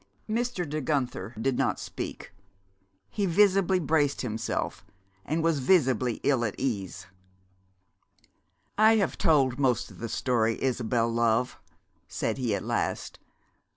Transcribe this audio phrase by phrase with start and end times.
[0.27, 0.67] Mr.
[0.67, 2.33] De Guenther did not speak.
[3.11, 4.83] He visibly braced himself
[5.23, 7.05] and was visibly ill at ease.
[8.79, 11.59] "I have told most of the story, Isabel, love,"
[12.07, 13.19] said he at last.